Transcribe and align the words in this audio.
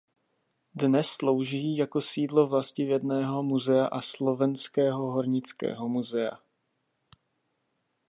Dnes 0.75 1.07
slouží 1.09 1.77
jako 1.77 2.01
sídlo 2.01 2.47
vlastivědného 2.47 3.43
muzea 3.43 3.85
a 3.85 4.01
Slovenského 4.01 5.11
hornického 5.11 5.89
muzea. 5.89 6.31